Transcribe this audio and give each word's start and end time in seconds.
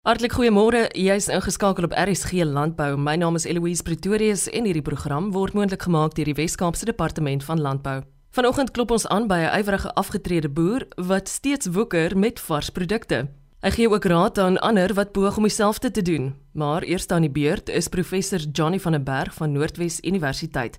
Hartlik 0.00 0.32
goeiemôre. 0.32 0.86
Jy 0.96 1.12
is 1.20 1.26
ingeskakel 1.28 1.84
op 1.84 1.92
RSG 1.92 2.40
Landbou. 2.48 2.94
My 2.96 3.18
naam 3.20 3.34
is 3.36 3.44
Eloise 3.44 3.84
Pretorius 3.84 4.46
en 4.48 4.64
hierdie 4.64 4.80
program 4.80 5.26
word 5.34 5.52
moontlik 5.52 5.84
gemaak 5.84 6.14
deur 6.16 6.30
die 6.30 6.34
Wes-Kaapse 6.38 6.88
Departement 6.88 7.44
van 7.44 7.60
Landbou. 7.60 7.98
Vanoggend 8.32 8.72
klop 8.72 8.94
ons 8.96 9.04
aan 9.12 9.28
by 9.28 9.36
'n 9.44 9.60
ywerige 9.60 9.92
afgetrede 10.00 10.48
boer 10.48 10.86
wat 10.96 11.28
steeds 11.28 11.66
woeker 11.66 12.16
met 12.16 12.40
vars 12.40 12.70
produkte. 12.70 13.28
Hy 13.60 13.70
gee 13.70 13.90
ook 13.90 14.04
raad 14.04 14.38
aan 14.38 14.56
ander 14.58 14.94
wat 14.94 15.12
poog 15.12 15.36
om 15.36 15.42
dieselfde 15.42 15.90
te 15.90 16.02
doen. 16.02 16.34
Maar 16.52 16.82
eers 16.82 17.06
aan 17.08 17.28
die 17.28 17.30
beurt 17.30 17.68
is 17.68 17.88
professor 17.88 18.38
Johnny 18.38 18.80
van 18.80 18.92
der 18.92 19.02
Berg 19.02 19.34
van 19.34 19.52
Noordwes 19.52 20.00
Universiteit. 20.00 20.78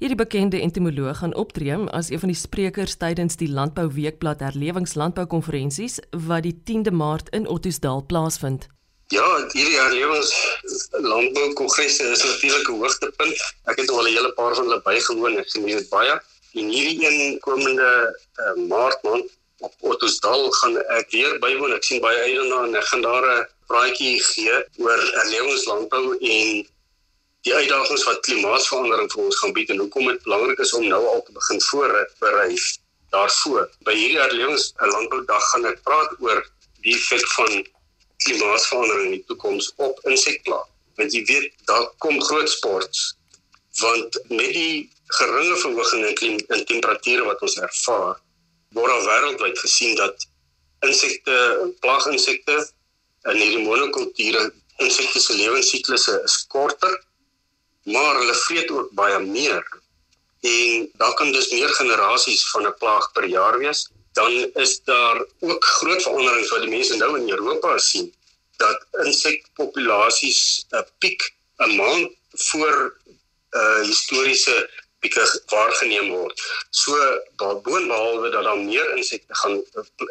Hierdie 0.00 0.16
bekende 0.16 0.60
entomoloog 0.64 1.18
gaan 1.18 1.34
optree 1.36 1.74
as 1.92 2.08
een 2.08 2.20
van 2.20 2.30
die 2.32 2.38
sprekers 2.42 2.94
tydens 2.96 3.34
die 3.36 3.50
Landbou 3.52 3.90
Weekblad 3.92 4.40
Herlewingslandbou 4.40 5.26
konferensies 5.28 5.98
wat 6.26 6.46
die 6.46 6.54
10de 6.70 6.94
Maart 7.00 7.28
in 7.36 7.44
Ottosdal 7.44 8.00
plaasvind. 8.08 8.64
Ja, 9.12 9.26
hierdie 9.52 9.76
herlewings 9.76 10.32
landbou 11.04 11.52
kongresse 11.60 12.08
is 12.14 12.24
natuurlik 12.24 12.70
'n 12.70 12.80
hoogtepunt. 12.80 13.44
Ek 13.68 13.76
het 13.76 13.90
al 13.90 14.02
'n 14.06 14.14
hele 14.16 14.32
paar 14.40 14.54
van 14.54 14.64
hulle 14.64 14.80
bygewoon 14.88 15.36
en 15.36 15.44
geniet 15.52 15.78
dit 15.78 15.88
baie. 15.92 16.16
En 16.54 16.72
hierdie 16.76 17.04
een 17.06 17.38
komende 17.40 17.90
uh, 18.40 18.68
Maart 18.72 19.02
maand 19.02 19.28
op 19.58 19.74
Ottosdal 19.80 20.50
gaan 20.50 20.80
ek 20.96 21.10
weer 21.10 21.38
bywoon. 21.38 21.76
Ek 21.76 21.84
sien 21.84 22.00
baie 22.00 22.18
uit 22.24 22.36
daarna 22.36 22.64
en 22.64 22.74
ek 22.74 22.88
gaan 22.88 23.02
daar 23.02 23.24
'n 23.36 23.46
praatjie 23.66 24.16
gee 24.32 24.64
oor 24.78 25.00
herlewingslandbou 25.20 26.16
en 26.16 26.66
die 27.46 27.54
uitdagings 27.54 28.04
wat 28.04 28.22
klimaatsverandering 28.26 29.10
vir 29.12 29.24
ons 29.24 29.38
gaan 29.40 29.52
bied 29.56 29.70
en 29.72 29.82
hoekom 29.82 30.08
dit 30.10 30.22
belangrik 30.26 30.58
is 30.64 30.72
om 30.76 30.86
nou 30.88 31.00
al 31.12 31.22
te 31.24 31.32
begin 31.36 31.60
voorberei 31.70 32.56
daarvoor. 33.14 33.68
By 33.88 33.94
hierdie 33.96 34.20
herlewings 34.20 34.72
landboudag 34.76 35.46
gaan 35.52 35.68
ek 35.70 35.80
praat 35.86 36.16
oor 36.20 36.42
die 36.84 36.94
effek 36.96 37.24
van 37.36 37.62
klimaatsverandering 38.26 39.08
in 39.08 39.16
die 39.16 39.24
toekoms 39.30 39.72
op 39.80 40.00
insekplaag. 40.10 40.68
Want 41.00 41.16
jy 41.16 41.24
weet, 41.30 41.52
daar 41.70 41.88
kom 42.04 42.20
groot 42.28 42.50
sports 42.50 43.14
want 43.80 44.16
met 44.28 44.50
die 44.52 44.90
geringe 45.16 45.56
verhoging 45.56 46.18
in, 46.26 46.40
in 46.52 46.64
temperature 46.68 47.24
wat 47.24 47.40
ons 47.46 47.54
ervaar, 47.62 48.18
word 48.76 48.92
al 48.92 49.06
wêreldwyd 49.06 49.58
gesien 49.62 49.94
dat 49.96 50.26
insekte, 50.84 51.36
plaaginsekte 51.80 52.58
in 53.30 53.38
hierdie 53.38 53.62
monokulture 53.64 54.50
insekte 54.82 55.22
se 55.22 55.36
lewensiklusse 55.38 56.18
is 56.26 56.36
korter 56.52 56.98
maar 57.82 58.14
hulle 58.14 58.34
vreet 58.34 58.70
ook 58.70 58.90
baie 58.90 59.18
meer 59.18 59.78
en 60.40 60.90
daar 60.92 61.14
kan 61.14 61.32
dus 61.32 61.50
meer 61.50 61.68
generasies 61.68 62.50
van 62.50 62.66
'n 62.66 62.78
plaag 62.78 63.12
per 63.12 63.26
jaar 63.26 63.58
wees 63.58 63.90
dan 64.12 64.50
is 64.54 64.80
daar 64.84 65.24
ook 65.40 65.64
groot 65.64 66.02
veranderings 66.02 66.50
wat 66.50 66.60
die 66.60 66.70
mense 66.70 66.96
nou 66.96 67.18
in 67.20 67.30
Europa 67.30 67.78
sien 67.78 68.14
dat 68.56 68.86
insekpopulasies 69.04 70.66
'n 70.70 70.86
piek 70.98 71.34
'n 71.56 71.76
maand 71.76 72.10
voor 72.30 72.96
'n 73.06 73.58
uh, 73.58 73.80
historiese 73.82 74.70
pieke 75.00 75.24
waargeneem 75.46 76.10
word. 76.12 76.42
So 76.70 76.96
boonbehalwe 77.36 78.30
dat 78.30 78.44
daar 78.44 78.58
meer 78.58 78.96
insekte 78.96 79.34
gaan 79.34 79.62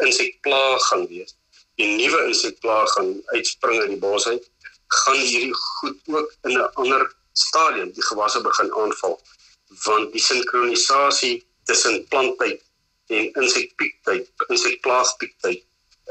insekplaag 0.05 0.87
gaan 0.87 1.07
wees 1.07 1.35
en 1.75 1.95
nuwe 1.95 2.25
insekplaag 2.25 2.91
gaan 2.91 3.21
uitspring 3.25 3.83
in 3.83 3.93
die 3.93 4.01
bos 4.01 4.27
uit, 4.27 4.49
gaan 4.87 5.19
hierdie 5.19 5.53
goed 5.53 5.99
ook 6.07 6.33
in 6.43 6.57
'n 6.57 6.73
ander 6.73 7.13
stadium 7.47 7.91
die 7.97 8.07
gewasse 8.11 8.41
begin 8.41 8.73
aanval 8.81 9.19
want 9.85 10.11
die 10.13 10.21
sinkronisasie 10.21 11.35
tussen 11.69 12.01
planttyd 12.09 12.61
en 13.13 13.31
insekpiektyd, 13.41 14.29
insekplaagpiektyd 14.47 15.63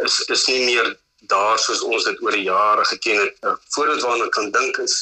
is 0.05 0.19
is 0.35 0.47
nie 0.47 0.65
meer 0.65 0.97
daar 1.31 1.59
soos 1.59 1.83
ons 1.83 2.07
dit 2.07 2.21
oor 2.23 2.35
die 2.35 2.47
jare 2.47 2.85
geken 2.87 3.21
het. 3.25 3.39
Nou, 3.43 3.55
voordat 3.75 4.03
waarna 4.07 4.29
kan 4.35 4.51
dink 4.55 4.79
is 4.85 4.97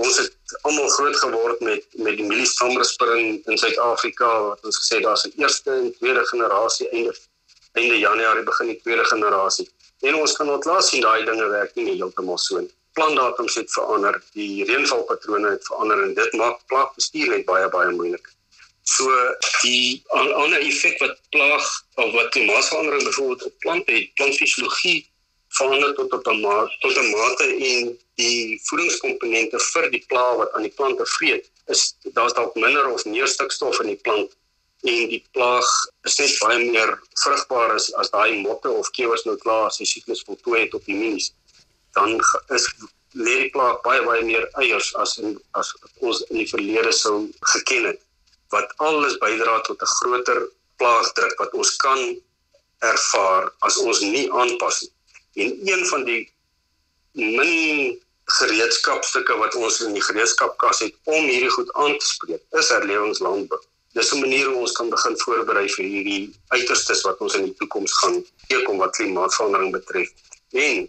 ons 0.00 0.18
het 0.20 0.56
almal 0.68 0.88
groot 0.96 1.16
geword 1.24 1.60
met 1.60 1.84
met 2.06 2.16
die 2.20 2.28
mieliestammerspring 2.28 3.40
in 3.48 3.58
Suid-Afrika 3.58 4.30
wat 4.48 4.68
ons 4.68 4.80
gesê 4.82 5.00
daar's 5.04 5.24
'n 5.28 5.32
eerste 5.40 5.70
en 5.70 5.94
tweede 5.98 6.24
generasie 6.32 6.88
einde 6.88 7.16
einde 7.72 7.98
Januarie 7.98 8.44
begin 8.44 8.66
die 8.66 8.80
tweede 8.84 9.04
generasie. 9.04 9.68
En 10.00 10.14
ons 10.14 10.32
kan 10.36 10.50
ontlaat 10.50 10.84
sien 10.84 11.00
daai 11.00 11.24
dinge 11.24 11.48
werk 11.48 11.74
nie 11.74 11.96
heeltemal 11.96 12.38
so 12.38 12.60
nie 12.60 12.74
plandatums 12.92 13.54
het 13.54 13.72
verander, 13.72 14.22
die 14.32 14.64
reënvalpatrone 14.68 15.50
het 15.54 15.66
verander 15.66 16.02
en 16.02 16.14
dit 16.14 16.32
maak 16.40 16.60
plaagbestuur 16.72 17.28
net 17.32 17.44
baie 17.48 17.68
baie 17.72 17.92
moeilik. 17.96 18.28
So 18.82 19.08
die 19.62 20.02
ander 20.10 20.58
effek 20.58 20.98
wat 21.00 21.20
plaag 21.30 21.68
of 22.02 22.12
wat 22.16 22.32
klimaatsverandering 22.34 23.04
byvoorbeeld 23.04 23.44
op 23.48 23.58
plante 23.64 23.92
het, 23.92 24.14
plantfisiologie 24.14 24.98
verander 25.56 25.94
tot 25.94 26.12
op 26.12 26.26
'n 26.26 26.40
mate 26.40 26.76
tot 26.80 26.96
'n 26.96 27.10
mate 27.10 27.44
en 27.44 27.98
die 28.14 28.60
voedingskomponente 28.68 29.58
vir 29.72 29.90
die 29.90 30.04
plaag 30.06 30.36
wat 30.36 30.52
aan 30.52 30.62
die 30.62 30.76
plante 30.76 31.06
vreet, 31.06 31.50
is 31.66 31.96
daar's 32.02 32.32
dalk 32.32 32.54
minder 32.54 32.90
of 32.90 33.04
meer 33.04 33.28
stikstof 33.28 33.80
in 33.80 33.86
die 33.86 34.02
plant 34.06 34.36
en 34.82 35.08
die 35.08 35.24
plaag 35.30 35.68
is 36.02 36.18
net 36.18 36.38
baie 36.42 36.58
meer 36.58 36.96
vrugbaar 37.22 37.74
as 37.76 37.92
as 38.02 38.10
daai 38.10 38.40
motte 38.42 38.70
of 38.70 38.90
kiewers 38.90 39.22
nou 39.24 39.36
klaar 39.44 39.70
sy 39.70 39.84
siklus 39.84 40.24
voltooi 40.26 40.60
het 40.64 40.74
op 40.74 40.84
die 40.84 40.96
mielies 40.98 41.30
dan 41.96 42.20
is 42.56 42.66
lê 43.12 43.34
die 43.42 43.50
plaag 43.54 43.80
baie 43.84 44.02
baie 44.06 44.24
meer 44.24 44.48
eiers 44.62 44.94
as 45.02 45.18
in, 45.18 45.36
as 45.60 45.74
ons 46.00 46.22
in 46.30 46.40
die 46.40 46.48
verlede 46.48 46.92
sou 46.96 47.28
geken 47.54 47.90
het 47.90 48.00
wat 48.54 48.72
alles 48.86 49.18
bydra 49.20 49.60
tot 49.68 49.82
'n 49.82 49.94
groter 49.96 50.40
plaagdruk 50.80 51.34
wat 51.38 51.52
ons 51.60 51.76
kan 51.76 52.00
ervaar 52.82 53.50
as 53.66 53.76
ons 53.78 54.00
nie 54.00 54.26
aanpas 54.32 54.82
nie. 54.82 54.92
En 55.42 55.48
een 55.72 55.84
van 55.86 56.04
die 56.04 56.22
min 57.12 58.00
gereedskapstukke 58.38 59.36
wat 59.36 59.54
ons 59.54 59.80
in 59.86 59.94
die 59.96 60.04
gereedskapkas 60.04 60.82
het 60.84 60.94
om 61.04 61.28
hierdie 61.28 61.52
goed 61.56 61.72
aan 61.72 61.98
te 61.98 62.06
spreek, 62.06 62.42
is 62.58 62.68
herlewingslandbou. 62.74 63.60
Dis 63.92 64.12
'n 64.12 64.20
manier 64.20 64.46
hoe 64.46 64.64
ons 64.64 64.72
kan 64.72 64.88
begin 64.90 65.18
voorberei 65.24 65.68
vir 65.68 65.84
hierdie 65.84 66.34
uiterstes 66.48 67.02
wat 67.02 67.18
ons 67.18 67.34
in 67.34 67.44
die 67.44 67.56
toekoms 67.60 67.92
gaan 68.00 68.24
teekom 68.48 68.78
wat 68.78 68.96
klimaatsverandering 68.96 69.72
betref. 69.72 70.08
En 70.50 70.88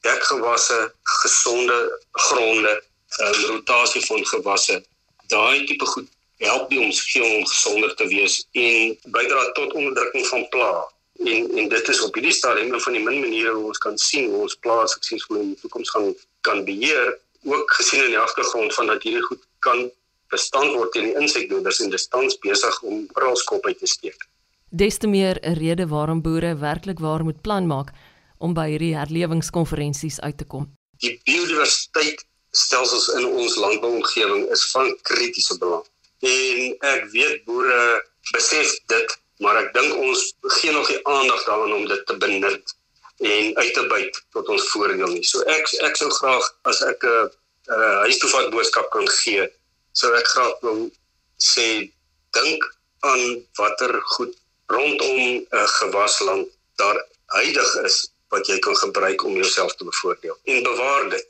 dekgewasse, 0.00 0.92
gesonde 1.02 1.78
gronde, 2.10 2.82
um, 3.20 3.44
rotasie 3.46 4.06
van 4.06 4.26
gewasse. 4.26 4.84
Daai 5.26 5.64
tipe 5.66 5.86
goed 5.86 6.08
help 6.38 6.70
die 6.70 6.80
omgewing 6.80 7.36
om 7.40 7.46
gesonder 7.46 7.94
te 7.94 8.06
wees 8.06 8.46
en 8.52 8.94
bydra 9.10 9.50
tot 9.52 9.72
onderdrukking 9.72 10.26
van 10.26 10.48
plaag. 10.48 10.86
En 11.26 11.50
en 11.58 11.68
dit 11.68 11.88
is 11.88 12.00
op 12.00 12.14
hierdie 12.14 12.32
stadium 12.32 12.72
een 12.72 12.80
van 12.80 12.94
die 12.94 13.02
min 13.02 13.20
maniere 13.20 13.54
hoe 13.54 13.66
ons 13.72 13.78
kan 13.78 13.98
sien 13.98 14.30
hoe 14.30 14.44
ons 14.46 14.54
plaas 14.62 14.94
suksesvol 14.94 15.40
in 15.40 15.54
die 15.54 15.60
toekoms 15.60 15.90
gaan 15.90 16.12
kan 16.46 16.64
beheer, 16.64 17.18
ook 17.44 17.72
gesien 17.72 18.04
in 18.04 18.14
die 18.14 18.18
agtergrond 18.18 18.74
van 18.74 18.86
dat 18.86 19.02
hierdie 19.02 19.24
goed 19.26 19.42
kan 19.58 19.88
bestand 20.30 20.74
word 20.76 20.92
teen 20.92 21.08
die 21.08 21.16
insekdoders 21.18 21.80
en 21.82 21.90
distans 21.90 22.38
besig 22.44 22.82
om 22.82 23.06
oral 23.16 23.36
skop 23.36 23.66
uit 23.66 23.78
te 23.78 23.86
steek. 23.90 24.28
Des 24.70 24.98
te 24.98 25.06
meer 25.06 25.40
'n 25.42 25.58
rede 25.58 25.86
waarom 25.88 26.22
boere 26.22 26.56
werklik 26.56 26.98
waar 26.98 27.24
moet 27.24 27.40
plan 27.40 27.66
maak 27.66 27.90
om 28.38 28.54
by 28.54 28.68
hierdie 28.72 28.94
herlewingskonferensies 28.96 30.20
uit 30.20 30.38
te 30.38 30.46
kom. 30.46 30.66
Die 31.02 31.14
biodiversiteit 31.26 32.24
stelsels 32.50 33.08
in 33.18 33.26
ons 33.26 33.56
landbouomgewing 33.56 34.48
is 34.54 34.64
van 34.72 34.90
kritiese 35.02 35.58
belang. 35.58 35.84
En 36.26 36.74
ek 36.92 37.04
weet 37.12 37.44
boere 37.46 38.02
besef 38.32 38.72
dit, 38.90 39.14
maar 39.44 39.60
ek 39.60 39.70
dink 39.76 39.94
ons 39.94 40.24
gee 40.58 40.72
nog 40.74 40.88
nie 40.90 40.98
aandag 41.04 41.44
daaraan 41.46 41.76
om 41.76 41.86
dit 41.86 42.06
te 42.06 42.16
benut 42.18 42.74
en 43.18 43.56
uit 43.56 43.72
te 43.74 43.84
byt 43.90 44.18
tot 44.34 44.48
ons 44.54 44.70
voordeel 44.72 45.12
nie. 45.14 45.26
So 45.26 45.42
ek 45.50 45.70
ek 45.86 45.98
sou 45.98 46.10
graag 46.18 46.50
as 46.70 46.82
ek 46.86 47.04
'n 47.04 47.30
uh, 47.74 47.98
huistoevat 48.06 48.50
boodskap 48.50 48.90
kan 48.90 49.06
gee, 49.22 49.46
sou 49.92 50.10
ek 50.14 50.26
graag 50.34 50.54
wil 50.62 50.90
sê 51.38 51.90
dink 52.34 52.62
aan 53.06 53.22
watter 53.58 53.94
goed 54.14 54.34
rondom 54.66 55.18
'n 55.18 55.46
uh, 55.50 55.66
gewasland 55.78 56.48
daar 56.76 56.98
huidig 57.26 57.74
is 57.84 58.10
wat 58.28 58.46
jy 58.46 58.58
kan 58.58 58.76
gebruik 58.76 59.24
om 59.24 59.32
jouself 59.32 59.74
te 59.76 59.84
bevoordeel 59.84 60.36
en 60.44 60.62
bewaar 60.62 61.10
dit 61.10 61.26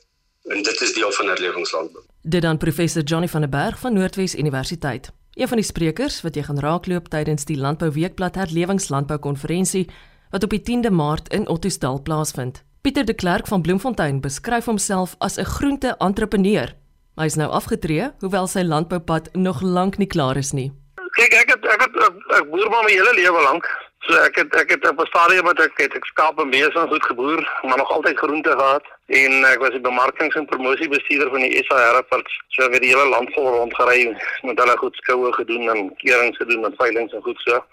en 0.49 0.63
dit 0.63 0.81
is 0.81 0.93
deel 0.93 1.11
van 1.11 1.27
herlewingslandbou. 1.27 2.03
Dit 2.21 2.41
dan 2.41 2.57
professor 2.57 3.03
Johnny 3.03 3.27
van 3.27 3.41
der 3.41 3.49
Berg 3.49 3.79
van 3.79 3.93
Noordwes 3.93 4.35
Universiteit. 4.35 5.11
Een 5.33 5.47
van 5.47 5.57
die 5.57 5.65
sprekers 5.65 6.21
wat 6.21 6.35
jy 6.35 6.43
gaan 6.43 6.59
raakloop 6.59 7.07
tydens 7.07 7.45
die 7.45 7.57
Landbou 7.57 7.91
Weekblad 7.91 8.35
Herlewingslandbou 8.35 9.19
konferensie 9.19 9.85
wat 10.31 10.43
op 10.43 10.49
die 10.49 10.61
10de 10.61 10.91
Maart 10.91 11.29
in 11.33 11.47
Ottosdal 11.47 12.01
plaasvind. 12.01 12.63
Pieter 12.81 13.05
de 13.05 13.13
Klerk 13.13 13.47
van 13.47 13.61
Bloemfontein 13.61 14.21
beskryf 14.21 14.65
homself 14.65 15.15
as 15.17 15.37
'n 15.37 15.45
groente-entrepreneur. 15.45 16.75
Hy 17.15 17.25
is 17.25 17.35
nou 17.35 17.49
afgetree, 17.51 18.11
hoewel 18.19 18.47
sy 18.47 18.61
landboupad 18.61 19.29
nog 19.33 19.61
lank 19.61 19.97
nie 19.97 20.07
klaar 20.07 20.37
is 20.37 20.51
nie. 20.51 20.71
Kyk, 20.95 21.33
ek 21.33 21.49
het 21.49 21.65
ek 21.65 21.81
het 21.81 21.95
ek 22.39 22.49
boer 22.51 22.69
maar 22.69 22.83
my 22.83 22.91
hele 22.91 23.13
lewe 23.13 23.41
lank 23.41 23.88
So 24.07 24.15
ek 24.23 24.37
het 24.39 24.55
ek 24.55 24.69
het 24.69 24.87
op 24.89 24.99
'n 25.01 25.05
stadium 25.11 25.45
wat 25.45 25.59
ek 25.59 25.77
het 25.77 25.93
ek 25.93 26.05
skaap 26.05 26.39
en 26.39 26.49
bees 26.49 26.75
en 26.75 26.87
goed 26.87 27.05
geboer, 27.05 27.41
maar 27.61 27.77
nog 27.77 27.91
altyd 27.91 28.17
groente 28.17 28.51
gehad 28.51 28.85
en 29.05 29.43
ek 29.45 29.59
was 29.59 29.69
die 29.69 29.87
bemarkings 29.89 30.35
en 30.35 30.45
promosiebestuurder 30.45 31.29
van 31.29 31.39
die 31.39 31.63
SA 31.63 31.77
Herfords. 31.77 32.33
So 32.47 32.63
ek 32.63 32.73
het 32.73 32.81
die 32.81 32.95
hele 32.95 33.09
land 33.09 33.33
vol 33.33 33.49
rondgery 33.49 34.15
met 34.41 34.59
hulle 34.59 34.77
goed 34.77 34.95
skoue 34.95 35.33
gedoen 35.33 35.69
en 35.69 35.95
keurings 35.95 36.37
gedoen 36.37 36.65
en 36.65 36.73
veilinge 36.77 37.15
en 37.15 37.21
goed 37.21 37.39
so. 37.39 37.63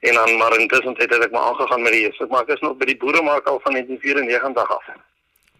En 0.00 0.14
dan 0.14 0.36
maar 0.36 0.58
intussen 0.58 0.94
het 0.96 1.12
ek 1.12 1.30
maar 1.30 1.42
aangegaan 1.42 1.82
met 1.82 1.92
die 1.92 2.12
so 2.12 2.26
maar 2.26 2.42
ek 2.42 2.54
is 2.56 2.60
nog 2.60 2.76
by 2.76 2.84
die 2.84 2.96
boeremark 2.96 3.46
al 3.46 3.60
van 3.62 3.72
1994 3.72 4.76
af. 4.76 4.84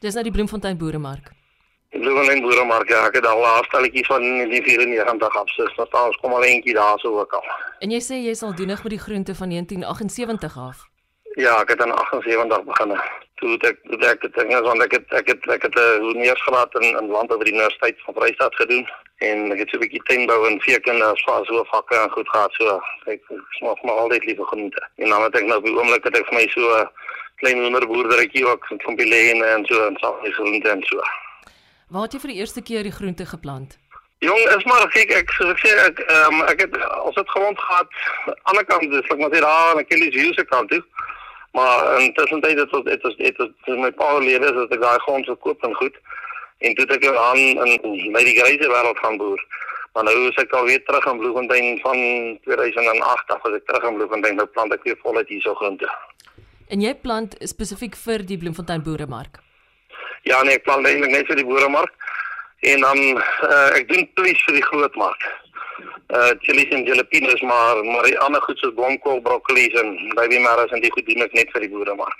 Dis 0.01 0.13
nou 0.13 0.25
die 0.25 0.33
Bloemfontein 0.33 0.79
Boeremark. 0.79 1.40
Die 1.91 1.99
Bloemfontein 1.99 2.43
Boeremark, 2.43 2.89
ja, 2.89 3.07
ek 3.09 3.17
het 3.19 3.27
al 3.27 3.41
laastelletjies 3.43 4.07
van 4.07 4.23
die 4.23 4.63
94 4.63 5.37
af, 5.41 5.49
so 5.51 5.65
dit 5.67 5.89
staan 5.89 6.13
ons 6.13 6.19
kom 6.23 6.37
al 6.37 6.45
eentjie 6.47 6.75
daar 6.75 6.99
so 7.03 7.19
ook 7.19 7.33
al. 7.35 7.49
En 7.83 7.91
jy 7.91 7.99
sê 7.99 8.19
jy's 8.23 8.43
al 8.47 8.55
doenig 8.55 8.83
met 8.85 8.93
die 8.95 9.01
groente 9.07 9.35
van 9.35 9.51
1978 9.51 10.59
af. 10.69 10.85
Ja, 11.35 11.57
ek 11.61 11.73
het 11.75 11.83
in 11.83 11.91
78 11.91 12.63
begin. 12.69 12.95
Toe 13.41 13.51
het 13.57 13.67
ek 13.73 13.83
toe 13.91 13.99
ek 14.07 14.23
het 14.23 14.35
dinge 14.39 14.61
want 14.67 14.83
ek 14.83 14.95
het 14.99 15.13
ek 15.19 15.33
het 15.33 15.47
ek 15.57 15.63
het 15.67 15.77
'n 15.79 16.03
honeursgraad 16.07 16.75
in 16.81 16.87
in 17.01 17.11
landbou 17.11 17.39
by 17.39 17.45
die 17.45 17.55
Universiteit 17.55 18.03
van 18.05 18.15
Vryheid 18.15 18.55
gedoen 18.61 18.87
en 19.19 19.53
ek 19.53 19.59
het 19.59 19.71
so 19.71 19.77
'n 19.77 19.83
bietjie 19.85 20.03
tuinbou 20.11 20.47
en 20.47 20.61
veekunde 20.61 21.05
as 21.05 21.23
vaar 21.27 21.45
so 21.47 21.65
vakke 21.75 21.97
en 21.97 22.11
goed 22.11 22.29
gehad 22.29 22.53
so. 22.53 22.81
Ek 23.07 23.23
smaak 23.59 23.83
maar 23.83 23.99
altyd 24.03 24.25
liewe 24.25 24.45
groente. 24.45 24.83
En 24.97 25.09
dan 25.09 25.23
het 25.23 25.35
ek 25.35 25.47
nou 25.47 25.59
op 25.59 25.65
die 25.65 25.79
oomblik 25.79 26.05
het 26.05 26.19
ek 26.19 26.27
vir 26.27 26.39
my 26.39 26.47
so 26.49 26.63
'n 26.83 26.89
klein 27.37 27.65
onderboerderytjie 27.65 28.47
ook 28.47 28.67
van 28.67 28.79
kompilene 28.79 29.45
en 29.45 29.67
so 29.67 29.87
en 29.87 29.97
so 29.99 30.19
groente 30.23 30.69
en 30.69 30.83
so. 30.83 31.01
Waar 31.91 32.07
het 32.07 32.13
jy 32.15 32.21
vir 32.23 32.31
die 32.31 32.39
eerste 32.39 32.63
keer 32.63 32.87
die 32.87 32.95
groente 32.95 33.25
geplant? 33.27 33.79
Jong, 34.23 34.43
is 34.55 34.65
maar 34.69 34.85
kyk 34.95 35.11
ek 35.17 35.33
so 35.35 35.49
ek 35.51 35.63
sê 35.63 35.71
ek 35.89 36.03
ehm 36.05 36.37
um, 36.37 36.43
ek 36.47 36.61
het 36.67 36.75
ons 37.09 37.17
het 37.19 37.33
grond 37.35 37.59
gehad 37.59 37.97
aan 38.29 38.37
die 38.37 38.45
ander 38.53 38.67
kant 38.69 38.93
dis 38.93 39.09
ek 39.11 39.19
maar 39.19 39.33
sê 39.35 39.41
daar 39.43 39.81
aan 39.81 39.89
Kelly's 39.89 40.15
View 40.15 40.35
se 40.37 40.45
kant 40.53 40.71
toe. 40.71 40.83
Maar 41.59 41.89
intussen 42.05 42.45
tyd 42.45 42.61
het 42.63 42.77
ons 42.79 42.87
het 42.93 43.09
ons 43.09 43.17
het 43.25 43.81
my 43.81 43.91
pa 44.03 44.13
lede 44.23 44.53
is 44.53 44.59
dat 44.61 44.77
ek 44.77 44.85
daai 44.85 45.03
grond 45.07 45.27
gekoop 45.33 45.67
en 45.67 45.75
goed. 45.81 45.99
En 46.61 46.79
toe 46.79 46.87
het 46.87 46.95
ek 46.99 47.09
aan 47.25 47.43
in 47.65 48.15
by 48.15 48.25
die 48.29 48.39
gryse 48.39 48.71
wêreld 48.77 49.03
gaan 49.03 49.19
boer. 49.19 49.43
Maar 49.97 50.07
nou 50.07 50.17
is 50.29 50.39
ek 50.45 50.55
al 50.55 50.71
weer 50.71 50.85
terug 50.87 51.11
in 51.11 51.19
Bloemfontein 51.19 51.83
van 51.83 51.99
2008 52.47 53.35
af 53.35 53.51
as 53.51 53.59
ek 53.59 53.67
terug 53.67 53.91
in 53.91 53.99
Bloemfontein 53.99 54.39
nou 54.39 54.47
plant 54.55 54.79
ek 54.79 54.87
weer 54.87 55.01
voluit 55.03 55.33
hierso 55.33 55.59
groente. 55.59 55.91
En 56.71 56.87
jy 56.87 56.95
plant 57.03 57.35
spesifiek 57.51 57.99
vir 58.07 58.23
die 58.23 58.39
Bloemfontein 58.39 58.87
boeremark. 58.87 59.43
Ja 60.23 60.43
nee, 60.43 60.55
ek 60.55 60.65
plant 60.65 60.87
eintlik 60.87 61.11
net 61.11 61.27
vir 61.27 61.37
die 61.37 61.47
boeremark. 61.47 61.93
En 62.61 62.81
dan 62.81 62.99
uh, 63.17 63.71
ek 63.77 63.89
doen 63.89 64.09
please 64.15 64.45
vir 64.45 64.55
die 64.61 64.69
grootmark 64.69 65.23
uh 66.11 66.31
chilies 66.43 66.73
en 66.75 66.85
jalapenos 66.85 67.41
maar 67.41 67.85
maar 67.85 68.03
die 68.03 68.19
ander 68.19 68.43
goed 68.43 68.59
soos 68.59 68.75
blomkool, 68.75 69.21
broccoli's 69.21 69.75
en 69.81 69.91
baby 70.19 70.39
marrows 70.39 70.73
en 70.75 70.83
die 70.83 70.91
goed 70.91 71.07
doen 71.07 71.23
ek 71.27 71.37
net 71.39 71.53
vir 71.55 71.67
die 71.67 71.71
boere 71.75 71.95
maar. 71.95 72.17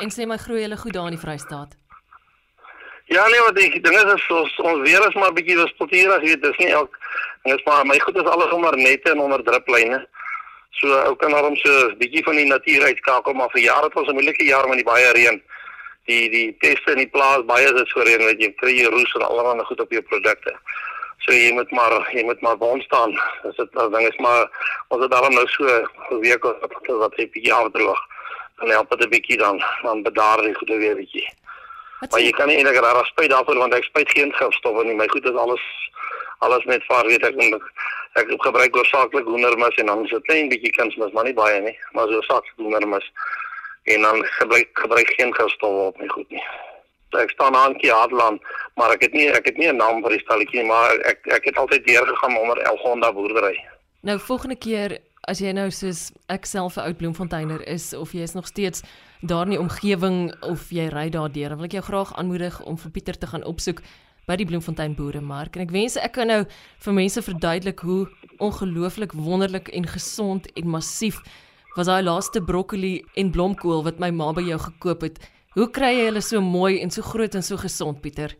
En 0.00 0.12
sê 0.14 0.26
my 0.26 0.38
groei 0.40 0.62
hulle 0.64 0.78
goed 0.80 0.96
daar 0.96 1.10
in 1.10 1.16
die 1.18 1.20
Vrystaat. 1.24 1.76
Ja 3.12 3.26
nee, 3.28 3.42
wat 3.44 3.58
ek 3.60 3.76
dink 3.84 4.14
is 4.14 4.30
ons 4.38 4.56
ons 4.70 4.80
weer 4.86 5.04
is 5.08 5.18
maar 5.20 5.36
bietjie 5.36 5.58
wispelturig, 5.60 6.24
weet 6.24 6.42
dis 6.46 6.62
nie 6.62 6.72
elk 6.78 6.96
en 7.44 7.56
is 7.56 7.66
maar 7.68 7.84
my 7.84 7.98
goed 8.06 8.16
is 8.22 8.32
alles 8.32 8.56
onder 8.56 8.76
nette 8.76 9.12
en 9.12 9.20
onder 9.26 9.44
druplyne. 9.44 10.00
So 10.80 10.96
ou 11.04 11.14
kan 11.20 11.36
daarom 11.36 11.56
so 11.56 11.70
'n 11.90 11.98
bietjie 11.98 12.24
van 12.24 12.36
die 12.36 12.48
natuur 12.48 12.88
uitskakel 12.88 13.34
maar 13.34 13.52
vir 13.52 13.62
jare 13.68 13.90
het 13.90 13.96
ons 13.96 14.08
'n 14.08 14.16
moeilike 14.16 14.44
jaar 14.44 14.68
met 14.68 14.80
die 14.80 14.90
baie 14.92 15.12
reën. 15.12 15.42
Die 16.10 16.28
die 16.30 16.46
peste 16.58 16.94
in 16.96 17.04
die 17.04 17.10
plaas 17.14 17.44
baie 17.46 17.70
is 17.70 17.90
so 17.94 18.02
reën 18.02 18.24
weet 18.26 18.40
jy 18.42 18.50
kry 18.62 18.72
jy 18.74 18.88
roes 18.90 19.12
en 19.14 19.26
allerlei 19.26 19.66
goed 19.68 19.82
op 19.84 19.92
jou 19.94 20.02
produkte. 20.12 20.54
So 21.24 21.36
jy 21.36 21.52
moet 21.54 21.70
maar 21.76 21.94
jy 22.16 22.24
moet 22.26 22.40
maar 22.42 22.56
bond 22.58 22.82
staan. 22.82 23.12
Dis 23.44 23.58
dit 23.60 23.76
dan 23.78 23.92
ding 23.94 24.08
is 24.08 24.22
maar 24.24 24.48
ons 24.88 25.04
het 25.04 25.12
daarom 25.12 25.34
nou 25.38 25.46
so 25.46 25.64
'n 25.64 26.20
week 26.24 26.44
of 26.44 26.56
wat 26.60 26.90
wat 27.04 27.16
het 27.16 27.30
bietjie 27.36 27.54
afdroog. 27.54 28.00
Dan 28.58 28.70
help 28.70 28.90
dit 28.90 29.06
'n 29.06 29.10
bietjie 29.10 29.38
dan 29.38 29.62
dan 29.82 30.02
bedaar 30.02 30.42
die 30.42 30.54
goeie 30.54 30.78
weer 30.78 30.96
bietjie. 30.96 31.28
Maar 32.10 32.20
jy 32.20 32.30
kan 32.32 32.48
nie 32.48 32.56
eintlik 32.56 32.80
rarig 32.80 33.06
spuit 33.06 33.30
daarvoor 33.30 33.58
want 33.58 33.74
ek 33.74 33.84
spuit 33.84 34.10
geen 34.10 34.32
gifstowwe 34.32 34.84
nie. 34.84 34.94
My 34.94 35.08
goed 35.08 35.24
is 35.24 35.36
alles 35.36 35.64
alles 36.38 36.64
net 36.64 36.84
vaar 36.88 37.06
weet 37.06 37.26
ek 37.26 37.36
en 37.36 37.60
ek 38.18 38.32
gebruik 38.42 38.76
oorsaaklik 38.76 39.24
hoendermis 39.24 39.76
en 39.76 39.86
dan 39.86 40.06
so 40.06 40.16
'n 40.16 40.22
klein 40.22 40.48
bietjie 40.48 40.72
kunsmis, 40.72 41.12
maar 41.12 41.24
nie 41.24 41.34
baie 41.34 41.60
nie, 41.60 41.78
maar 41.92 42.08
so 42.08 42.20
saaklik 42.20 42.56
hoendermis. 42.56 43.12
En 43.82 44.02
dan 44.02 44.24
gebruik 44.24 44.68
gebruik 44.72 45.08
geen 45.16 45.34
gifstowwe 45.34 45.86
op 45.92 45.98
my 45.98 46.08
goed 46.08 46.30
nie 46.30 46.44
ek 47.18 47.30
staan 47.30 47.56
aan 47.56 47.76
Kiadland, 47.78 48.42
maar 48.78 48.92
ek 48.94 49.02
het 49.08 49.12
nie 49.12 49.26
ek 49.30 49.46
het 49.46 49.56
nie 49.58 49.66
'n 49.66 49.76
naam 49.76 50.02
vir 50.02 50.10
die 50.10 50.22
stalletjie 50.22 50.64
maar 50.64 50.94
ek 51.04 51.26
ek 51.26 51.44
het 51.44 51.56
altyd 51.56 51.86
deurgegaan 51.86 52.36
onder 52.38 52.58
Elgonda 52.58 53.12
boerdery. 53.12 53.58
Nou 54.02 54.18
volgende 54.18 54.56
keer 54.56 54.98
as 55.28 55.40
jy 55.40 55.52
nou 55.52 55.70
soos 55.70 56.12
ek 56.28 56.46
self 56.46 56.76
'n 56.76 56.80
oud 56.80 56.96
bloemfonteiner 56.96 57.66
is 57.66 57.94
of 57.94 58.12
jy 58.12 58.22
is 58.22 58.34
nog 58.34 58.46
steeds 58.46 58.82
daar 59.22 59.44
in 59.44 59.50
die 59.50 59.60
omgewing 59.60 60.34
of 60.42 60.70
jy 60.70 60.88
ry 60.88 61.08
daar 61.10 61.32
deur, 61.32 61.56
wil 61.56 61.64
ek 61.64 61.72
jou 61.72 61.82
graag 61.82 62.14
aanmoedig 62.16 62.62
om 62.62 62.78
vir 62.78 62.90
Pieter 62.90 63.18
te 63.18 63.26
gaan 63.26 63.44
opsoek 63.44 63.82
by 64.26 64.36
die 64.36 64.46
Bloemfontein 64.46 64.94
Boeremark 64.94 65.56
en 65.56 65.62
ek 65.62 65.70
wens 65.70 65.96
ek 65.96 66.12
kan 66.12 66.26
nou 66.26 66.44
vir 66.78 66.92
mense 66.92 67.22
verduidelik 67.22 67.80
hoe 67.80 68.08
ongelooflik 68.38 69.12
wonderlik 69.12 69.68
en 69.68 69.86
gesond 69.86 70.46
en 70.54 70.68
massief 70.68 71.20
was 71.76 71.86
daai 71.86 72.02
laaste 72.02 72.42
broccoli 72.42 73.04
en 73.14 73.30
blomkool 73.30 73.84
wat 73.86 74.00
my 74.02 74.10
ma 74.10 74.32
by 74.32 74.42
jou 74.42 74.58
gekoop 74.58 75.06
het. 75.06 75.20
Hoe 75.54 75.66
kry 75.70 75.92
jy 75.96 76.06
hulle 76.08 76.22
so 76.22 76.40
mooi 76.40 76.80
en 76.82 76.90
so 76.90 77.02
groot 77.02 77.34
en 77.34 77.42
so 77.42 77.56
gesond, 77.58 78.00
Pieter? 78.02 78.36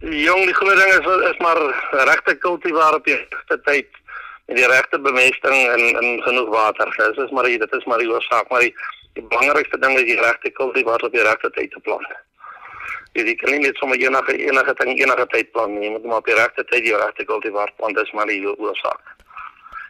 Jong, 0.00 0.42
die 0.44 0.54
groot 0.54 0.76
ding 0.76 0.92
is 0.92 1.06
is 1.30 1.38
maar 1.40 1.58
regte 2.10 2.34
kultivar 2.36 2.94
op 2.94 3.04
die 3.04 3.16
regte 3.16 3.58
tyd 3.64 3.88
en 4.46 4.58
die 4.60 4.68
regte 4.70 4.98
bemesting 4.98 5.56
en 5.56 5.82
en 6.02 6.22
genoeg 6.22 6.50
water. 6.52 6.92
Dis 6.98 7.24
is 7.24 7.30
maar 7.30 7.48
dit 7.48 7.72
is 7.78 7.84
maar 7.84 7.98
die 7.98 8.10
oorsaak, 8.10 8.50
maar 8.50 8.60
die, 8.60 8.74
die 9.14 9.24
belangrikste 9.24 9.78
ding 9.78 9.96
is 9.98 10.06
die 10.10 10.20
regte 10.20 10.50
kultivar 10.50 11.02
op 11.02 11.12
die 11.12 11.26
regte 11.26 11.50
tyd 11.50 11.70
te 11.70 11.80
plant. 11.80 12.06
Jy 13.16 13.34
kan 13.40 13.54
nie 13.54 13.62
net 13.64 13.78
sommer 13.80 13.96
enige 13.96 14.36
enige 14.36 14.74
ding 14.82 14.98
enige 15.00 15.26
tyd 15.32 15.52
plant 15.52 15.72
nie. 15.72 15.86
Jy 15.86 15.92
moet 15.96 16.04
maar 16.04 16.22
op 16.22 16.28
die 16.28 16.36
regte 16.36 16.64
tyd 16.70 16.84
die 16.84 16.96
regte 16.96 17.24
kultivar 17.24 17.72
plant, 17.76 17.96
dis 17.96 18.12
maar 18.12 18.28
die 18.28 18.42
oorsaak. 18.44 19.14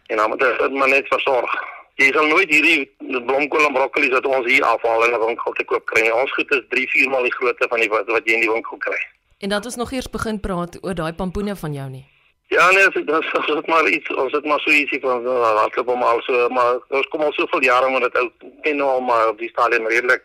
En 0.07 0.23
dan 0.23 0.31
moet 0.31 0.41
jy 0.41 0.53
dit 0.63 0.79
maar 0.79 0.89
net 0.89 1.09
versorg. 1.11 1.57
Jy 1.97 2.11
sal 2.13 2.27
nooit 2.29 2.51
hierdie 2.53 2.85
blomkool 3.25 3.65
en 3.65 3.73
broccoli 3.73 4.11
wat 4.13 4.27
ons 4.29 4.45
hier 4.45 4.65
afhaal 4.69 5.05
in 5.07 5.15
'n 5.17 5.27
winkel 5.27 5.53
te 5.53 5.65
koop 5.65 5.85
kry 5.87 6.03
nie. 6.03 6.13
Ons 6.13 6.33
goed 6.33 6.51
is 6.53 6.65
3, 6.69 6.89
4 6.89 7.09
maal 7.11 7.23
die 7.23 7.33
grootte 7.33 7.69
van 7.69 7.81
die 7.81 7.89
wat, 7.89 8.07
wat 8.07 8.27
jy 8.29 8.35
in 8.35 8.45
die 8.45 8.53
winkel 8.53 8.77
kry. 8.77 8.99
En 9.41 9.49
dat 9.49 9.65
ons 9.65 9.77
nog 9.77 9.93
eers 9.93 10.11
begin 10.11 10.41
praat 10.41 10.77
oor 10.83 10.95
daai 10.95 11.13
pampoene 11.13 11.57
van 11.57 11.73
jou 11.73 11.89
nie. 11.91 12.05
Ja 12.49 12.71
nee, 12.71 12.89
dit 12.91 13.09
is 13.09 13.47
dit 13.47 13.67
maar 13.67 13.89
iets, 13.89 14.15
ons 14.15 14.33
het 14.33 14.45
maar 14.45 14.61
so 14.61 14.71
ietsie 14.71 15.01
van 15.01 15.25
hardloop 15.27 15.89
om 15.89 16.03
al 16.03 16.21
so, 16.21 16.49
maar 16.49 16.77
ons 16.89 17.09
kom 17.09 17.21
al 17.21 17.33
soveel 17.33 17.63
jare 17.63 17.91
met 17.91 18.03
dit 18.03 18.17
ou 18.17 18.31
ken 18.63 18.77
nou 18.77 18.89
al 18.89 19.01
maar 19.01 19.29
op 19.29 19.39
die 19.39 19.49
stadium 19.49 19.87
redelik 19.87 20.23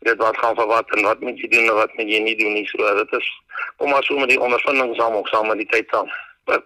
dit 0.00 0.16
wat 0.16 0.38
gaan 0.38 0.54
vir 0.54 0.66
wat 0.66 0.96
en 0.96 1.02
wat 1.02 1.20
moet 1.20 1.40
jy 1.40 1.48
doen 1.48 1.68
en 1.68 1.74
wat 1.74 1.94
moet 1.96 2.08
jy 2.08 2.20
nie 2.20 2.36
doen 2.36 2.52
nie. 2.52 2.66
So 2.68 2.94
dit 3.00 3.12
is 3.12 3.28
kom 3.76 3.90
maar 3.90 4.04
so 4.04 4.18
met 4.18 4.28
die 4.28 4.40
ondervinding 4.40 4.94
saam 4.96 5.16
ook 5.16 5.28
saam 5.28 5.48
met 5.48 5.58
die 5.58 5.70
tyd 5.72 5.88
saam 5.90 6.12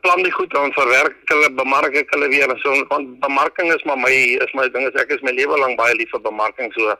plan 0.00 0.22
die 0.22 0.32
goed 0.32 0.50
dan 0.50 0.72
verwerk 0.72 1.16
hulle 1.30 1.50
bemark 1.58 1.96
ek 1.98 2.10
hulle 2.14 2.28
weer 2.30 2.50
so. 2.62 2.74
Want 2.88 3.18
bemarking 3.20 3.72
is 3.74 3.82
maar 3.84 3.98
my 3.98 4.12
is 4.44 4.52
my 4.54 4.68
ding 4.68 4.86
is 4.86 5.00
ek 5.00 5.10
is 5.10 5.24
my 5.26 5.34
lewe 5.34 5.58
lank 5.58 5.78
baie 5.80 5.94
lief 5.98 6.10
vir 6.14 6.22
bemarking 6.22 6.70
so 6.76 6.94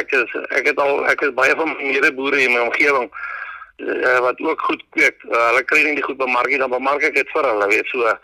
ek 0.00 0.12
is 0.18 0.36
ek 0.58 0.68
het 0.72 0.82
al 0.82 1.06
ek 1.12 1.24
is 1.28 1.32
baie 1.38 1.54
van 1.56 1.72
my 1.72 1.88
medeboere 1.92 2.42
in 2.42 2.52
my 2.52 2.66
omgewing 2.66 3.08
uh, 3.08 4.18
wat 4.26 4.40
ook 4.40 4.60
goed 4.68 4.84
kweek. 4.96 5.24
Uh, 5.30 5.46
hulle 5.52 5.64
kry 5.72 5.82
nie 5.86 5.96
die 6.00 6.06
goed 6.08 6.20
bemark 6.20 6.52
nie 6.52 6.60
dan 6.60 6.74
bemark 6.74 7.02
ek 7.08 7.16
dit 7.16 7.34
vir 7.36 7.48
hulle 7.48 7.72
weet 7.72 7.88
so 7.94 8.14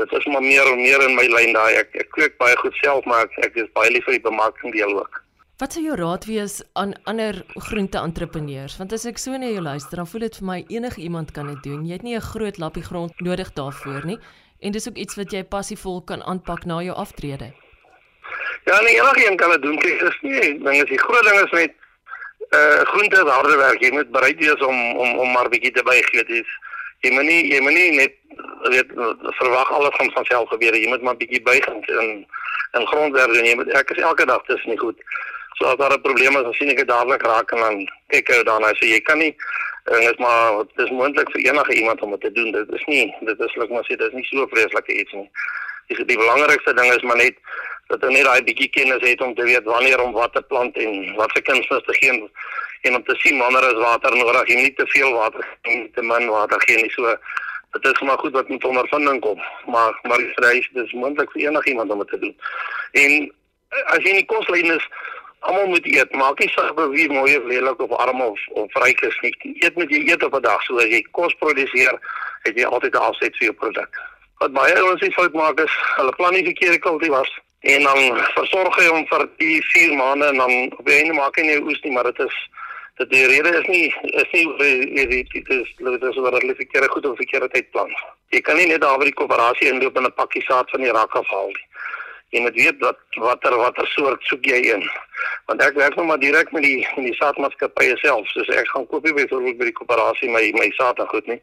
dit 0.00 0.14
is 0.16 0.28
maar 0.32 0.44
meer 0.44 0.68
en 0.68 0.80
meer 0.80 1.08
in 1.08 1.16
my 1.16 1.26
lyn 1.28 1.56
daai. 1.56 1.80
Ek 1.80 1.96
ek 2.04 2.12
kweek 2.16 2.38
baie 2.40 2.56
goed 2.60 2.76
self 2.84 3.08
maar 3.08 3.24
ek, 3.24 3.40
ek 3.48 3.60
is 3.64 3.74
baie 3.76 3.92
lief 3.96 4.04
vir 4.08 4.18
die 4.18 4.28
bemarking 4.28 4.76
deel 4.76 4.96
ook 5.00 5.24
Wat 5.60 5.74
sou 5.76 5.82
jou 5.84 5.92
raad 5.98 6.24
wees 6.24 6.54
aan 6.72 6.94
ander 7.10 7.36
groente-entrepreneurs? 7.68 8.78
Want 8.80 8.94
as 8.96 9.02
ek 9.04 9.18
so 9.20 9.36
na 9.36 9.50
jou 9.50 9.60
luister, 9.60 10.00
dan 10.00 10.06
voel 10.08 10.22
dit 10.24 10.36
vir 10.38 10.46
my 10.48 10.56
enige 10.72 11.02
iemand 11.04 11.34
kan 11.36 11.50
dit 11.52 11.58
doen. 11.66 11.82
Jy 11.84 11.98
het 11.98 12.02
nie 12.06 12.16
'n 12.16 12.28
groot 12.32 12.56
lappie 12.56 12.82
grond 12.82 13.12
nodig 13.20 13.52
daarvoor 13.52 14.06
nie. 14.06 14.18
En 14.60 14.72
dis 14.72 14.88
ook 14.88 14.96
iets 14.96 15.16
wat 15.16 15.32
jy 15.32 15.44
passievol 15.44 16.00
kan 16.00 16.22
aanpak 16.22 16.64
na 16.64 16.80
jou 16.80 16.96
aftrede. 16.96 17.52
Ja, 18.64 18.80
nee, 18.80 18.96
enige 18.96 19.30
een 19.30 19.36
kan 19.36 19.50
dit 19.50 19.62
doen. 19.62 19.76
Dit 19.76 20.02
is 20.02 20.18
nie 20.22 20.40
ding 20.64 20.82
is 20.82 20.88
die 20.88 20.98
groot 20.98 21.24
ding 21.24 21.40
is 21.44 21.50
net 21.50 21.72
uh 22.56 22.80
groente 22.92 23.20
harde 23.28 23.56
werk. 23.56 23.80
Jy 23.80 23.92
moet 23.92 24.10
bereid 24.10 24.38
wees 24.38 24.60
om 24.66 24.96
om 24.96 25.18
om 25.18 25.32
maar 25.32 25.48
bietjie 25.48 25.72
te 25.72 25.82
bygee. 25.82 26.24
Dit 26.24 26.30
is 26.30 26.48
jy 27.00 27.10
moet 27.12 27.24
nie 27.24 27.52
jy 27.52 27.60
moet 27.60 27.72
nie 27.72 27.90
net 27.96 28.14
weet 28.62 28.88
verwag 29.40 29.72
alles 29.72 29.94
gaan 29.94 30.10
van 30.12 30.24
self 30.24 30.48
gebeur. 30.48 30.74
Jy 30.74 30.88
moet 30.88 31.02
maar 31.02 31.16
bietjie 31.16 31.42
buig 31.42 31.64
en 31.66 32.26
in 32.72 32.86
grondwerk 32.86 33.32
doen. 33.32 33.44
Jy 33.44 33.54
moet 33.54 33.68
ek 33.68 33.90
is 33.90 34.02
elke 34.02 34.24
dag 34.24 34.46
dis 34.46 34.64
nie 34.64 34.78
goed. 34.78 34.96
So 35.58 35.66
as 35.66 35.76
daar 35.76 35.92
'n 35.92 36.00
probleem 36.00 36.36
is, 36.36 36.42
dan 36.42 36.52
sien 36.52 36.68
ek 36.68 36.76
dit 36.76 36.88
dadelik 36.88 37.22
raak 37.22 37.50
en 37.52 37.60
dan 37.60 37.88
kyk 38.08 38.28
ek 38.28 38.46
daarna. 38.46 38.74
So 38.74 38.86
jy 38.86 39.00
kan 39.00 39.18
nie 39.18 39.34
en 39.84 40.00
dit 40.00 40.10
is 40.10 40.18
maar 40.18 40.56
dit 40.58 40.84
is 40.84 40.90
moontlik 40.90 41.30
vir 41.30 41.40
enige 41.40 41.74
iemand 41.74 42.00
om 42.00 42.10
dit 42.10 42.20
te 42.20 42.32
doen. 42.32 42.52
Dit 42.52 42.72
is 42.72 42.84
nie 42.84 43.14
dit 43.20 43.40
is 43.40 43.54
like 43.54 43.72
maar 43.72 43.84
sê 43.84 43.96
dit 43.96 44.08
is 44.08 44.12
nie 44.12 44.24
so 44.24 44.46
vreeslike 44.46 44.92
iets 44.92 45.12
nie. 45.12 45.30
Die, 45.86 46.04
die 46.04 46.18
belangrikste 46.18 46.74
ding 46.74 46.92
is 46.92 47.02
maar 47.02 47.16
net 47.16 47.36
dat 47.90 48.02
jy 48.02 48.12
net 48.14 48.24
daai 48.24 48.42
bietjie 48.46 48.70
kennis 48.70 49.02
het 49.08 49.20
om 49.20 49.34
te 49.34 49.44
weet 49.44 49.64
wanneer 49.64 50.00
om 50.00 50.12
wat 50.12 50.32
te 50.32 50.42
plant 50.42 50.76
en 50.76 51.14
wat 51.14 51.30
se 51.34 51.42
kunsmis 51.42 51.84
te 51.86 51.96
gee 51.98 52.30
en 52.82 52.94
om 52.94 53.04
te 53.04 53.16
sien 53.18 53.38
wanneer 53.38 53.66
is 53.70 53.82
water 53.82 54.16
nodig. 54.16 54.48
Jy 54.48 54.56
nie 54.60 54.74
te 54.74 54.86
veel 54.86 55.12
water 55.12 55.46
gee 55.62 55.76
nie, 55.76 55.90
te 55.94 56.02
min 56.02 56.28
water 56.28 56.62
gee 56.66 56.76
nie. 56.82 56.90
So 56.94 57.16
dit 57.72 57.92
is 57.92 58.00
maar 58.00 58.18
goed 58.18 58.32
wat 58.32 58.48
met 58.48 58.64
ondervinding 58.64 59.20
kom. 59.20 59.42
Maar 59.66 59.98
maar 60.02 60.18
dit 60.18 60.84
is 60.84 60.92
moontlik 60.92 61.30
vir 61.32 61.48
enige 61.48 61.68
iemand 61.68 61.90
om 61.90 61.98
dit 61.98 62.08
te 62.08 62.18
doen. 62.18 62.36
En 62.92 63.32
as 63.94 64.02
jy 64.02 64.12
nie 64.12 64.26
koslyn 64.26 64.76
is 64.76 64.86
almal 65.40 65.66
moet 65.66 65.86
eet. 65.86 66.12
Maak 66.12 66.38
nie 66.38 66.48
saak 66.54 66.78
of 66.80 66.94
jy 66.96 67.08
mooi 67.12 67.36
of 67.36 67.44
lelik 67.44 67.80
of 67.80 67.92
arm 68.04 68.20
of 68.20 68.40
of 68.62 68.78
ryk 68.84 69.00
is 69.08 69.18
nie. 69.24 69.34
Eet 69.64 69.76
moet 69.76 69.90
jy 69.90 70.02
eet 70.08 70.22
op 70.22 70.34
'n 70.34 70.42
dag. 70.42 70.62
So 70.62 70.76
as 70.76 70.92
jy 70.92 71.02
kos 71.10 71.34
produseer, 71.34 71.98
het 72.42 72.56
jy 72.56 72.64
altyd 72.64 72.94
'n 72.94 73.06
afset 73.08 73.36
vir 73.36 73.46
jou 73.48 73.56
produk. 73.62 74.00
Wat 74.38 74.52
baie 74.52 74.74
ouens 74.74 75.00
nie 75.00 75.12
fout 75.12 75.32
maak 75.32 75.60
is, 75.60 75.72
hulle 75.96 76.12
plan 76.16 76.32
nie 76.32 76.44
verkeerde 76.44 76.78
kultivars 76.78 77.38
en 77.60 77.82
dan 77.82 77.98
versorg 78.34 78.76
jy 78.76 78.88
hom 78.88 79.06
vir 79.06 79.28
die 79.36 79.62
4 79.62 79.96
maande 79.96 80.26
en 80.26 80.36
dan 80.36 80.72
op 80.78 80.86
die 80.86 80.94
einde 80.94 81.12
maak 81.12 81.36
jy 81.36 81.44
nie 81.44 81.62
oes 81.62 81.80
nie, 81.82 81.92
maar 81.92 82.04
dit 82.04 82.18
is 82.18 82.48
Dat 83.00 83.10
die 83.10 83.26
rede 83.26 83.48
is 83.48 83.66
nie 83.66 83.94
is 84.02 84.30
nie 84.30 84.44
die 84.58 85.06
die 85.08 85.24
dit 85.32 85.48
is 85.48 85.68
dit 85.76 86.02
is 86.02 86.16
oor 86.16 86.34
hulle 86.36 86.54
verkeerde 86.54 86.88
goed 86.88 87.06
of 87.06 87.16
verkeerde 87.16 87.48
tydplan. 87.48 87.94
Jy 88.28 88.40
kan 88.44 88.58
nie 88.60 88.66
net 88.68 88.82
daar 88.84 88.98
by 89.00 89.06
die 89.08 89.16
koöperasie 89.16 89.70
inloop 89.70 89.96
en 89.96 90.04
'n 90.04 90.12
pakkie 90.18 90.42
saad 90.44 90.68
van 90.70 90.84
die 90.84 90.92
rak 90.92 91.16
afhaal 91.16 91.48
nie. 91.48 91.64
Jy 92.30 92.40
moet 92.40 92.54
weet 92.54 92.78
wat 92.84 92.98
watter 93.18 93.56
watter 93.58 93.86
soort 93.90 94.22
soek 94.30 94.44
jy 94.46 94.60
in. 94.74 94.84
Want 95.50 95.62
ek 95.62 95.74
werk 95.74 95.96
nou 95.98 96.06
maar 96.06 96.20
direk 96.22 96.52
met 96.54 96.62
die 96.62 96.86
met 96.96 97.10
die 97.10 97.16
saadmaatskappye 97.18 97.96
self. 98.02 98.28
So 98.30 98.46
ek 98.54 98.70
gaan 98.70 98.86
koop 98.86 99.04
nie 99.04 99.16
byvoorbeeld 99.16 99.58
by 99.58 99.70
die 99.70 99.78
koöperasie 99.78 100.30
my 100.30 100.44
my 100.58 100.70
saad 100.78 101.02
en 101.02 101.10
goed 101.10 101.26
nie. 101.26 101.40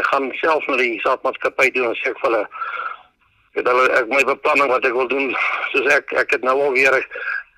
Ek 0.00 0.06
gaan 0.08 0.30
self 0.40 0.66
na 0.68 0.78
die 0.80 1.00
saadmaatskappy 1.04 1.70
toe 1.74 1.90
en 1.90 1.98
sê 2.00 2.14
ek 2.14 2.22
vir 2.22 2.30
hulle 2.30 2.46
het 3.58 3.68
al 3.68 3.84
ek 3.98 4.08
my 4.12 4.22
beplanning 4.24 4.70
wat 4.70 4.86
ek 4.86 4.96
wil 4.96 5.08
doen 5.10 5.28
soos 5.72 5.92
ek 5.92 6.12
ek 6.22 6.32
het 6.36 6.46
nou 6.46 6.56
al 6.68 6.74
weer 6.76 6.96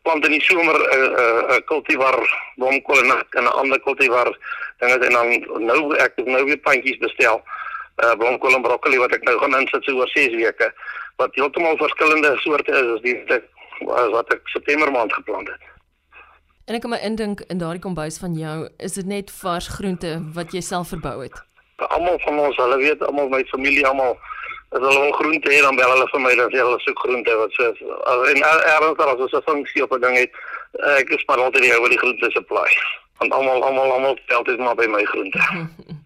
plant 0.07 0.25
in 0.27 0.33
die 0.33 0.45
somer 0.45 0.79
'n 0.81 0.87
uh, 0.97 0.99
'n 0.99 1.15
uh, 1.23 1.57
uh, 1.57 1.61
kultivar 1.71 2.17
blomkool 2.57 3.01
en 3.05 3.45
'n 3.45 3.47
ander 3.61 3.81
kultivar 3.81 4.29
dinge 4.79 4.97
en 5.07 5.13
dan 5.13 5.29
nou 5.67 5.97
ek 5.97 6.13
het 6.17 6.27
nou 6.27 6.45
weer 6.45 6.57
plantjies 6.57 6.99
bestel 6.99 7.43
uh, 8.05 8.15
blomkool 8.17 8.55
en 8.55 8.63
broccoli 8.63 8.99
wat 8.99 9.13
ek 9.13 9.23
nou 9.23 9.39
gaan 9.39 9.59
insit 9.61 9.85
so 9.85 9.93
oor 9.99 10.09
6 10.09 10.35
weke 10.41 10.73
wat 11.21 11.37
heeltemal 11.39 11.77
verskillende 11.81 12.33
soorte 12.45 12.73
is 12.73 12.89
as 12.97 13.05
die 13.05 13.17
wat, 13.29 13.45
wat 14.17 14.33
ek 14.35 14.49
September 14.55 14.91
maand 14.93 15.13
geplant 15.13 15.49
het. 15.53 15.69
En 16.69 16.77
ek 16.79 16.85
kan 16.85 16.93
my 16.95 17.01
indink 17.05 17.45
in 17.53 17.61
daardie 17.61 17.83
kombuis 17.83 18.19
van 18.23 18.35
jou, 18.39 18.57
is 18.79 18.97
dit 18.99 19.07
net 19.07 19.31
vars 19.41 19.69
groente 19.77 20.17
wat 20.37 20.53
jy 20.57 20.63
self 20.65 20.93
verbou 20.95 21.19
het. 21.25 21.37
Almal 21.91 22.21
van 22.25 22.39
ons, 22.39 22.59
hulle 22.61 22.77
weet 22.83 23.03
almal 23.07 23.33
my 23.33 23.41
familie 23.53 23.87
almal 23.89 24.17
as 24.71 24.79
hulle 24.79 25.01
wil 25.03 25.13
groente 25.19 25.51
hê 25.51 25.61
dan 25.63 25.77
bel 25.77 25.91
hulle 25.91 26.07
vir 26.13 26.23
my 26.23 26.33
dan 26.39 26.51
sê 26.53 26.61
hulle 26.63 26.79
soek 26.85 27.01
groente 27.05 27.37
wat 27.41 27.57
so 27.57 27.71
en 28.31 28.43
ergens 28.47 29.01
as 29.05 29.23
ons 29.27 29.33
'n 29.39 29.47
funksie 29.49 29.83
op 29.83 29.93
'n 29.97 30.01
ding 30.05 30.17
het 30.17 30.31
ek 31.01 31.11
is 31.17 31.25
maar 31.27 31.43
altyd 31.43 31.73
ou 31.75 31.81
wat 31.83 31.91
die 31.91 32.03
groente 32.03 32.31
supply 32.31 32.71
want 33.19 33.33
almal 33.33 33.65
almal 33.65 33.93
almal 33.93 34.19
tel 34.29 34.45
dit 34.45 34.59
maar 34.59 34.77
by 34.77 34.87
my 34.87 35.05
groente 35.05 35.41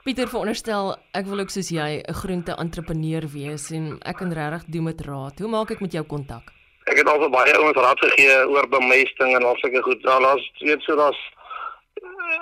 Pieter 0.00 0.30
veronderstel 0.32 0.94
ek 1.12 1.26
wil 1.28 1.42
ook 1.42 1.50
soos 1.52 1.68
jy 1.68 2.00
'n 2.00 2.14
groente 2.22 2.54
entrepreneur 2.56 3.24
wees 3.28 3.70
en 3.70 3.98
ek 4.00 4.16
kan 4.16 4.32
regtig 4.32 4.64
doen 4.72 4.84
met 4.84 5.00
raad. 5.04 5.38
Hoe 5.38 5.48
maak 5.48 5.70
ek 5.70 5.80
met 5.80 5.92
jou 5.92 6.04
kontak? 6.04 6.52
Ek 6.86 6.96
het 6.96 7.06
al 7.08 7.20
vir 7.20 7.30
baie 7.30 7.52
ouens 7.58 7.76
raad 7.76 8.00
gegee 8.00 8.48
oor 8.48 8.66
bemesting 8.68 9.36
en 9.36 9.44
al 9.44 9.56
sulke 9.60 9.82
goed. 9.82 10.02
Daar 10.02 10.20
laat 10.20 10.40
weet 10.60 10.80
so 10.80 10.96
daar's 10.96 11.20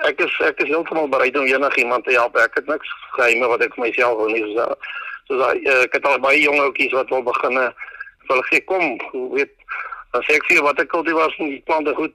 ek 0.07 0.21
is 0.21 0.41
ek 0.41 0.61
is 0.63 0.71
heeltemal 0.71 1.09
bereid 1.09 1.37
om 1.37 1.47
enigiemand 1.47 2.05
te 2.05 2.13
help. 2.13 2.37
Ek 2.37 2.55
het 2.55 2.67
niks 2.67 2.89
geheime 3.19 3.49
wat 3.49 3.63
ek 3.63 3.77
myself 3.77 4.17
wil 4.17 4.31
nie 4.31 4.55
so 4.55 4.75
so 5.27 5.37
daai 5.37 5.59
uh, 5.67 5.83
ek 5.83 5.93
het 5.93 6.07
al 6.07 6.21
baie 6.21 6.41
jong 6.41 6.61
ouetjies 6.61 6.95
wat 6.95 7.11
wil 7.11 7.23
begin 7.23 7.59
wil 8.29 8.43
gee 8.43 8.61
kom 8.61 8.99
weet 9.35 9.51
sê 10.15 10.39
ek 10.39 10.47
vir 10.47 10.63
wat 10.63 10.79
ek 10.79 10.95
al 10.95 11.03
die 11.03 11.15
was 11.15 11.35
nie 11.39 11.63
plante 11.67 11.95
goed 11.95 12.15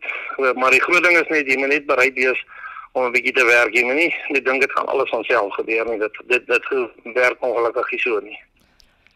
maar 0.55 0.71
die 0.71 0.81
groot 0.87 1.03
ding 1.03 1.19
is 1.19 1.29
net 1.29 1.47
jy 1.47 1.57
moet 1.57 1.69
net 1.75 1.85
bereid 1.85 2.15
wees 2.15 2.39
om 2.39 2.62
'n 2.93 3.11
bietjie 3.11 3.33
te 3.33 3.45
werk 3.45 3.73
moet 3.73 3.95
nie 3.95 4.15
net 4.29 4.45
dink 4.45 4.61
dit 4.61 4.71
gaan 4.71 4.87
alles 4.87 5.09
van 5.09 5.23
self 5.23 5.53
gebeur 5.53 5.85
nie 5.85 5.99
dit 5.99 6.17
dit 6.27 6.47
dit 6.47 7.15
werk 7.15 7.37
ongelukkig 7.41 7.91
nie 7.91 7.99
so 7.99 8.19
nie 8.19 8.39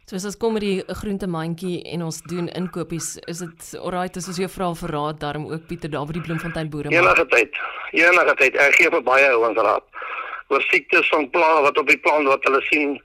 So 0.08 0.16
as 0.16 0.24
ons 0.24 0.38
kom 0.40 0.54
met 0.56 0.64
die 0.64 0.84
groentemandjie 0.88 1.82
en 1.92 2.06
ons 2.06 2.22
doen 2.32 2.46
inkopies, 2.56 3.18
is 3.28 3.42
dit 3.44 3.74
alright 3.76 4.16
as 4.16 4.30
ons 4.32 4.38
jou 4.40 4.48
vra 4.48 4.70
vir 4.82 4.94
raad 4.96 5.18
daarom 5.20 5.50
ook 5.52 5.66
Pieter 5.68 5.92
daar 5.92 6.06
by 6.08 6.14
die 6.16 6.22
Bloemfontein 6.24 6.70
boere. 6.72 6.94
Enige 6.96 7.26
tyd. 7.28 7.60
Enige 7.92 8.36
tyd. 8.40 8.56
Ek 8.56 8.78
gee 8.80 8.88
vir 8.94 9.04
baie 9.04 9.28
ouens 9.36 9.60
raad 9.60 9.84
oor 10.48 10.64
siektes 10.70 11.10
van 11.12 11.28
plante 11.30 11.66
wat 11.68 11.82
op 11.84 11.92
die 11.92 12.00
plant 12.00 12.32
wat 12.32 12.48
hulle 12.48 12.62
sien 12.70 12.96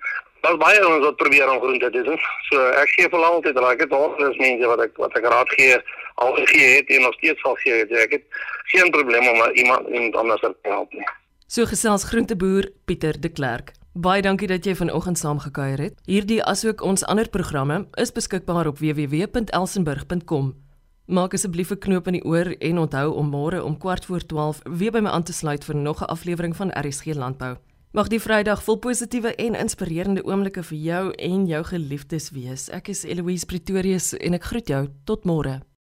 Daar's 0.43 0.59
baie 0.59 0.79
ouens 0.83 1.05
wat 1.05 1.17
probeer 1.17 1.51
om 1.51 1.61
groente 1.63 1.91
te 1.91 2.03
doen. 2.03 2.23
So 2.51 2.63
ek 2.79 2.95
gee 2.95 3.11
vir 3.11 3.27
altyd 3.27 3.59
raak 3.63 3.79
dit 3.79 3.93
alreeds 3.95 4.39
mense 4.43 4.71
wat 4.71 4.81
ek 4.87 4.97
wat 5.03 5.19
ek 5.19 5.29
raad 5.31 5.53
gee 5.59 5.77
al 6.15 6.35
gegee 6.35 6.77
het 6.77 6.89
en 6.89 7.03
nog 7.03 7.15
steeds 7.15 7.41
sal 7.41 7.55
gee. 7.55 7.87
Ek 7.87 8.11
het 8.11 8.25
geen 8.73 8.91
probleem 8.91 9.29
om 9.29 9.39
iemand 9.55 9.89
iemand 9.89 10.17
anders 10.17 10.41
te 10.41 10.55
help 10.63 10.93
nie. 10.93 11.07
So 11.47 11.67
gesels 11.67 12.05
groenteboer 12.05 12.71
Pieter 12.85 13.21
de 13.21 13.29
Klerk. 13.29 13.73
Baie 13.93 14.23
dankie 14.23 14.49
dat 14.49 14.65
jy 14.65 14.73
vanoggend 14.75 15.19
saamgekuier 15.19 15.79
het. 15.79 15.99
Hierdie 16.09 16.41
asook 16.49 16.81
ons 16.81 17.05
ander 17.05 17.29
programme 17.29 17.83
is 18.01 18.13
beskikbaar 18.13 18.71
op 18.71 18.79
www.elsenburg.com. 18.81 20.55
Maak 21.07 21.35
asseblief 21.35 21.71
'n 21.71 21.79
knoop 21.79 22.07
in 22.07 22.13
die 22.13 22.25
oor 22.25 22.55
en 22.59 22.79
onthou 22.79 23.13
om 23.13 23.29
môre 23.29 23.63
om 23.63 23.77
12:15 23.77 24.63
weer 24.79 24.93
by 24.93 25.01
my 25.01 25.11
aan 25.11 25.23
te 25.23 25.33
sluit 25.33 25.65
vir 25.65 25.77
nog 25.77 26.01
'n 26.01 26.09
aflewering 26.09 26.57
van 26.57 26.71
RSG 26.71 27.15
Landbou. 27.15 27.57
Mag 27.93 28.09
die 28.09 28.21
Vrydag 28.21 28.63
vol 28.63 28.77
positiewe 28.77 29.35
en 29.35 29.55
inspirerende 29.55 30.25
oomblikke 30.25 30.63
vir 30.63 30.79
jou 30.79 31.11
en 31.11 31.47
jou 31.47 31.65
geliefdes 31.65 32.31
wees. 32.31 32.71
Ek 32.71 32.89
is 32.89 33.05
Eloise 33.05 33.47
Pretorius 33.47 34.15
en 34.17 34.35
ek 34.35 34.45
groet 34.45 34.69
jou 34.69 34.89
tot 35.05 35.25
môre. 35.25 35.61